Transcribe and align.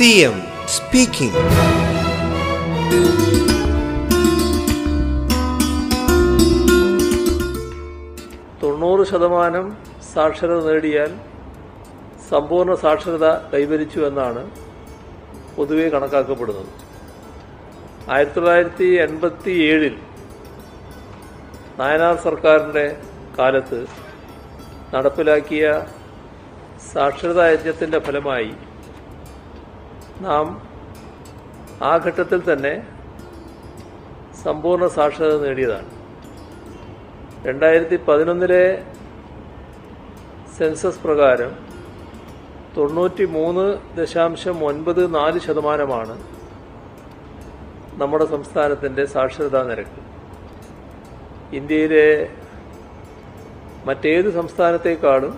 CM 0.00 0.36
speaking 0.66 1.40
തൊണ്ണൂറ് 8.62 9.04
ശതമാനം 9.04 9.66
സാക്ഷരത 10.14 10.60
നേടിയാൽ 10.66 11.12
സമ്പൂർണ 12.30 12.74
സാക്ഷരത 12.74 13.26
കൈവരിച്ചു 13.54 14.00
എന്നാണ് 14.00 14.42
പൊതുവെ 15.56 15.88
കണക്കാക്കപ്പെടുന്നത്. 15.88 16.70
ആയിരത്തി 18.10 18.34
തൊള്ളായിരത്തി 18.34 18.84
എൺപത്തി 18.84 19.50
ഏഴിൽ 19.50 19.96
നായനാർ 21.78 22.16
സർക്കാരിന്റെ 22.16 22.86
കാലത്ത് 23.38 23.80
നടപ്പിലാക്കിയ 24.94 25.66
സാക്ഷരതാ 26.92 27.46
യജ്ഞത്തിന്റെ 27.46 27.98
ഫലമായി 27.98 28.50
നാം 30.24 30.46
ആ 31.82 31.90
ഘട്ടത്തിൽ 31.96 32.40
തന്നെ 32.52 32.72
സമ്പൂർണ 34.42 34.86
സാക്ഷരത 34.86 35.36
നേടിയതാണ്. 35.44 35.88
രണ്ടായിരത്തി 37.46 37.96
പതിനൊന്നിലെ 38.08 38.64
സെൻസസ് 40.58 41.02
പ്രകാരം 41.04 41.52
തൊണ്ണൂറ്റി 42.76 43.24
മൂന്ന് 43.36 43.66
ദശാംശം 43.96 44.64
ഒൻപത് 44.64 45.02
നാല് 45.14 45.38
ശതമാനമാണ് 45.38 46.16
നമ്മുടെ 48.00 48.26
സംസ്ഥാനത്തിന്റെ 48.26 49.04
സാക്ഷരതാ 49.04 49.62
നിരക്ക്. 49.62 50.00
ഇന്ത്യയിലെ 51.58 52.08
മറ്റേത് 53.86 54.28
സംസ്ഥാനത്തേക്കാളും 54.34 55.34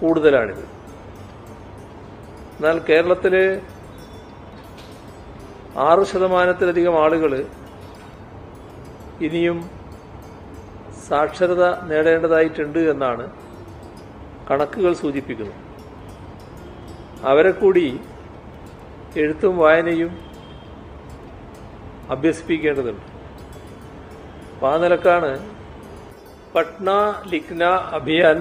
കൂടുതലാണിത്. 0.00 0.64
എന്നാൽ 2.56 2.76
കേരളത്തിൽ 2.88 3.34
ആറ് 5.86 6.02
ശതമാനത്തിലധികം 6.10 6.94
ആളുകൾ 7.04 7.32
ഇനിയും 9.26 9.58
സാക്ഷരത 11.08 11.64
നേടേണ്ടതായിട്ടുണ്ട് 11.90 12.78
എന്നാണ് 12.92 13.24
കണക്കുകൾ 14.48 14.92
സൂചിപ്പിക്കുന്നത്. 15.02 15.58
അവരെ 17.30 17.52
കൂടി 17.60 17.84
എഴുത്തും 19.22 19.54
വായനയും 19.62 20.12
അഭ്യസിപ്പിക്കേണ്ടതുണ്ട്. 22.14 23.04
അപ്പോൾ 24.54 24.68
ആ 24.72 24.76
നിലക്കാണ് 24.84 25.30
പട്ന 26.54 26.90
ലിഖ്ന 27.32 27.64
അഭിയാൻ 27.98 28.36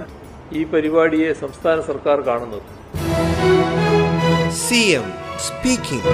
ഈ 0.57 0.63
പരിപാടിയെ 0.73 1.29
സംസ്ഥാന 1.43 1.77
സർക്കാർ 1.91 2.17
കാണുന്നത്. 2.29 2.67
CM 4.67 5.07
speaking. 5.47 6.05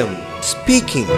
എം 0.00 0.10
സ്പീക്കിംഗ് 0.48 1.14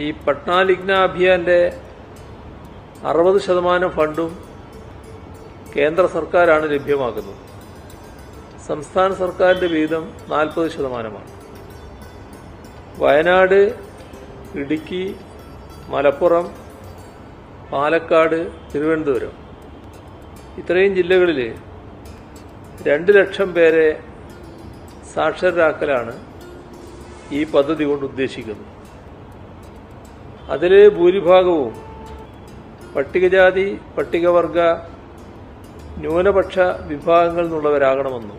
ഈ 0.00 0.10
പട്നാലിഗ്ന 0.26 0.92
അഭിയാന്റെ 0.92 1.60
അറുപത് 3.04 3.40
ശതമാനം 3.40 3.90
ഫണ്ടും 3.90 4.30
കേന്ദ്ര 5.76 6.06
സർക്കാരാണ് 6.06 6.70
ലഭ്യമാക്കുന്നത്. 6.70 7.36
സംസ്ഥാന 8.68 9.12
സർക്കാരിന്റെ 9.24 9.66
വീതം 9.66 10.06
നാൽപ്പത് 10.28 10.70
ശതമാനമാണ്. 10.70 11.39
വയനാട് 12.98 13.60
ഇടുക്കി 14.60 15.02
മലപ്പുറം 15.92 16.46
പാലക്കാട് 17.72 18.38
തിരുവനന്തപുരം. 18.70 19.34
ഇത്രയും 20.60 20.92
ജില്ലകളിൽ 20.98 21.40
രണ്ട് 22.88 23.10
ലക്ഷം 23.18 23.48
പേരെ 23.56 23.88
സാക്ഷരരാക്കലാണ് 25.14 26.14
ഈ 27.38 27.40
പദ്ധതി 27.54 27.84
കൊണ്ട് 27.84 28.04
ഉദ്ദേശിക്കുന്നത്. 28.10 28.66
അതിൽ 30.54 30.72
ഭൂരിഭാഗവും 30.98 31.74
പട്ടികജാതി 32.94 33.66
പട്ടികവർഗ 33.96 34.58
ന്യൂനപക്ഷ 36.02 36.58
വിഭാഗങ്ങളിൽ 36.90 37.46
നിന്നുള്ളവരാകണമെന്നും 37.46 38.38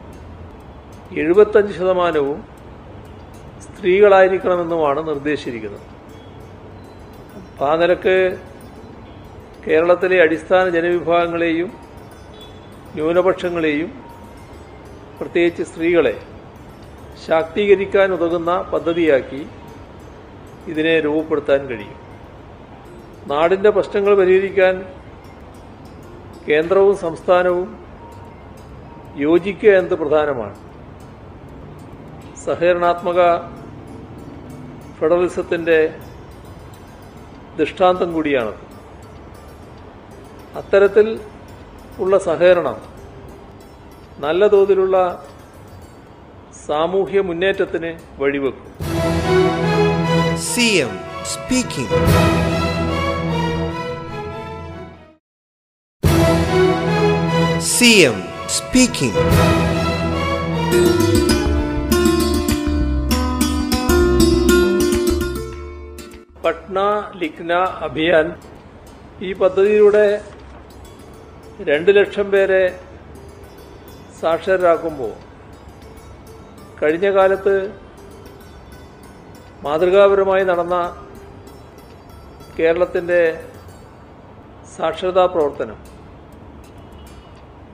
എഴുപത്തഞ്ച് 1.21 1.73
ശതമാനവും 1.77 2.39
സ്ത്രീകളായിരിക്കണമെന്നുമാണ് 3.81 4.99
നിർദ്ദേശിച്ചിരിക്കുന്നത്. 5.07 5.85
അപ്പം 7.47 7.63
ആ 7.67 7.75
നിലയ്ക്ക് 7.81 8.17
കേരളത്തിലെ 9.63 10.17
അടിസ്ഥാന 10.25 10.65
ജനവിഭാഗങ്ങളെയും 10.75 11.69
ന്യൂനപക്ഷങ്ങളെയും 12.95 13.89
പ്രത്യേകിച്ച് 15.19 15.63
സ്ത്രീകളെ 15.69 16.13
ശാക്തീകരിക്കാൻ 17.23 18.07
ഉതകുന്ന 18.17 18.51
പദ്ധതിയാക്കി 18.73 19.41
ഇതിനെ 20.73 20.93
രൂപപ്പെടുത്താൻ 21.05 21.63
കഴിയും. 21.69 21.97
നാടിന്റെ 23.31 23.71
പ്രശ്നങ്ങൾ 23.77 24.15
പരിഹരിക്കാൻ 24.21 24.75
കേന്ദ്രവും 26.49 26.97
സംസ്ഥാനവും 27.05 27.71
യോജിക്കുക 29.25 29.73
എന്നത് 29.79 29.97
പ്രധാനമാണ്. 30.03 30.55
സഹകരണാത്മക 32.45 33.19
ഫെഡറലിസത്തിന്റെ 35.01 35.77
ദൃഷ്ടാന്തം 37.59 38.09
കൂടിയാണ്. 38.13 38.53
അത്തരത്തിൽ 40.59 41.07
ഉള്ള 41.99 42.17
സഹകരണം 42.27 42.77
നല്ല 44.25 44.47
തോതിലുള്ള 44.47 44.97
സാമൂഹ്യ 46.67 47.21
മുന്നേറ്റത്തിന് 47.29 47.91
വഴിവെക്കും. 48.21 48.67
CM 50.49 50.93
speaking 51.33 51.97
CM 57.77 58.17
speaking. 58.57 59.15
Padhna 66.51 66.79
Likhna 67.19 67.51
Abhiyan 67.81 68.25
ഈ 69.21 69.29
പദ്ധതിയിലൂടെ 69.33 70.07
രണ്ട് 71.67 71.91
ലക്ഷം 71.91 72.27
പേരെ 72.31 72.63
സാക്ഷരരാക്കുമ്പോൾ 74.19 75.13
കഴിഞ്ഞ 76.81 77.07
കാലത്ത് 77.11 77.55
മാതൃകാപരമായി 79.63 80.43
നടന്ന 80.43 80.77
കേരളത്തിന്റെ 82.57 83.21
സാക്ഷരതാ 84.75 85.25
പ്രവർത്തനം. 85.27 85.79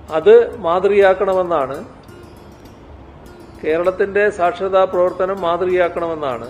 അത് 0.09 0.35
മാതൃകയാക്കണമെന്നാണ് 0.59 1.79
കേരളത്തിന്റെ 3.63 4.25
സാക്ഷരതാ 4.29 4.85
പ്രവർത്തനം 4.85 5.37
മാതൃകയാക്കണമെന്നാണ് 5.41 6.49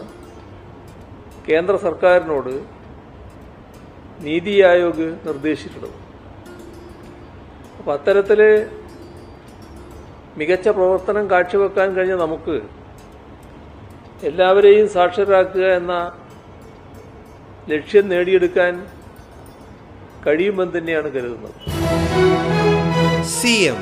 കേന്ദ്ര 1.49 1.75
സർക്കാരിനോട് 1.75 2.53
നീതി 4.25 4.53
ആയോഗ് 4.69 5.07
നിർദ്ദേശിച്ചിട്ടുള്ളത്. 5.27 5.97
അപ്പം 7.79 7.91
അത്തരത്തിൽ 7.93 8.41
മികച്ച 10.37 10.67
പ്രവർത്തനം 10.69 11.25
കാഴ്ചവെക്കാൻ 11.31 11.95
കഴിഞ്ഞ 11.95 12.15
നമുക്ക് 12.23 12.55
എല്ലാവരെയും 14.29 14.87
സാക്ഷരരാക്കുക 14.95 15.65
എന്ന 15.75 15.93
ലക്ഷ്യം 17.69 18.05
നേടിയെടുക്കാൻ 18.09 18.73
കഴിയുമെന്ന് 20.27 20.77
തന്നെയാണ് 20.77 21.11
കരുതുന്നത്. 21.15 21.55
C 23.37 23.55
M 23.73 23.79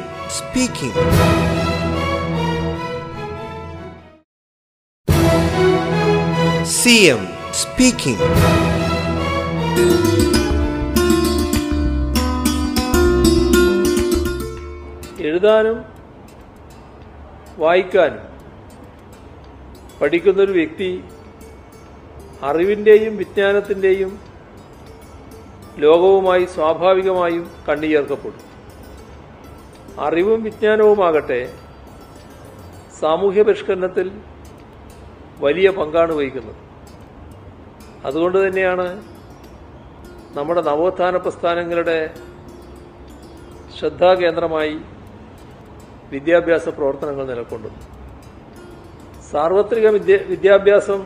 CM 6.75 7.34
speaking. 7.55 8.19
എഴുതാനും 15.25 15.77
വായിക്കാനും 17.57 18.23
പഠിക്കുന്നൊരു 20.01 20.51
വ്യക്തി 20.51 20.89
അറിവിന്റെയും 22.43 23.13
വിജ്ഞാനത്തിന്റെയും 23.17 24.11
ലോകവുമായി 25.77 26.45
സ്വാഭാവികമായും 26.45 27.45
കണ്ണിയേർക്കപ്പെടും 27.69 28.43
അറിവും 29.99 30.39
വിജ്ഞാനവുമാകട്ടെ 30.43 31.41
സാമൂഹ്യ 32.99 33.41
പരിഷ്കരണത്തിൽ 33.41 34.07
വലിയ 35.39 35.69
പങ്കാണ് 35.69 36.13
വഹിക്കുന്നത് 36.13 36.61
അതുകൊണ്ട് 38.07 38.37
തന്നെയാണ് 38.37 38.87
നമ്മുടെ 40.37 40.61
നവോത്ഥാന 40.61 41.17
പ്രസ്ഥാനങ്ങളുടെ 41.25 41.97
ശ്രദ്ധാകേന്ദ്രമായി 43.77 44.75
വിദ്യാഭ്യാസ 46.11 46.65
പ്രവർത്തനങ്ങൾ 46.77 47.25
നിലകൊണ്ടത് 47.29 47.79
സാർവത്രിക 49.29 49.87
വിദ്യ 49.95 50.15
വിദ്യാഭ്യാസം 50.31 50.99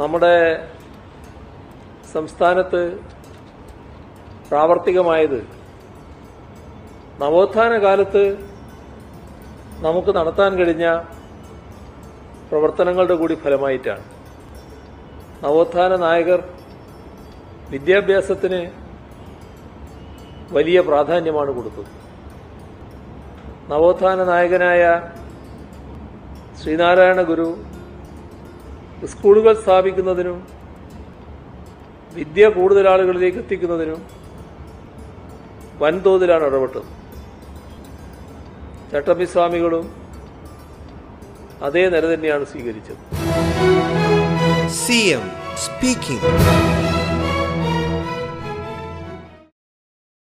നമ്മുടെ 0.00 0.36
സംസ്ഥാനത്ത് 2.12 2.82
പ്രാവർത്തികമായത് 4.48 5.40
നവോത്ഥാന 7.20 7.72
കാലത്ത് 7.82 8.24
നമുക്ക് 9.86 10.10
നടത്താൻ 10.18 10.50
കഴിഞ്ഞ 10.58 10.86
പ്രവർത്തനങ്ങളുടെ 12.48 13.14
കൂടി 13.14 13.34
ഫലമായിട്ടാണ്. 13.44 14.04
നവോത്ഥാന 15.42 15.92
നായകർ 16.02 16.40
വിദ്യാഭ്യാസത്തിന് 17.72 18.60
വലിയ 20.56 20.78
പ്രാധാന്യമാണ് 20.88 21.50
കൊടുത്തത്. 21.56 21.90
നവോത്ഥാന 23.70 24.24
നായകനായ 24.30 24.82
ശ്രീനാരായണ 26.60 27.20
ഗുരു 27.30 27.48
സ്കൂളുകൾ 29.12 29.54
സ്ഥാപിക്കുന്നതിനും 29.62 30.38
വിദ്യ 32.18 32.48
കൂടുതൽ 32.56 32.86
ആളുകളിലേക്ക് 32.88 33.38
എത്തിക്കുന്നതിനും 33.44 34.00
വൻതോതിലാണ് 35.82 36.44
ഇടപെട്ടത്. 36.50 36.88
ചട്ടമ്പിസ്വാമികളും 38.92 39.86
അതേ 41.66 41.82
നില 41.94 42.04
തന്നെയാണ് 42.14 42.44
സ്വീകരിച്ചത്. 42.52 43.02
CM 44.72 45.28
speaking. 45.54 46.91